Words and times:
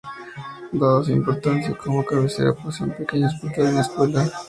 Dada 0.73 1.03
su 1.03 1.11
importancia 1.11 1.77
como 1.77 2.03
cabecera, 2.03 2.53
posee 2.55 2.87
un 2.87 2.93
pequeño 2.97 3.27
hospital 3.27 3.65
y 3.65 3.69
una 3.69 3.81
escuela. 3.81 4.31